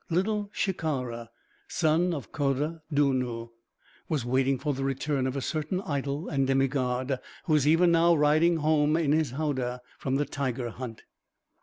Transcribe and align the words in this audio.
Little 0.09 0.49
Shikara, 0.51 1.29
son 1.67 2.11
of 2.11 2.31
Khoda 2.31 2.81
Dunnoo, 2.91 3.49
was 4.09 4.25
waiting 4.25 4.57
for 4.57 4.73
the 4.73 4.83
return 4.83 5.27
of 5.27 5.35
a 5.35 5.41
certain 5.41 5.79
idol 5.81 6.27
and 6.27 6.47
demigod 6.47 7.19
who 7.45 7.53
was 7.53 7.67
even 7.67 7.91
now 7.91 8.15
riding 8.15 8.57
home 8.57 8.97
in 8.97 9.11
his 9.11 9.29
howdah 9.33 9.79
from 9.99 10.15
the 10.15 10.25
tiger 10.25 10.71
hunt. 10.71 11.03